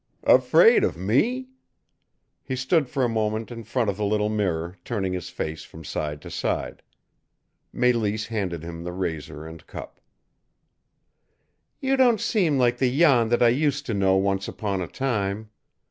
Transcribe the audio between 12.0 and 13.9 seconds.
seem like the Jan that I used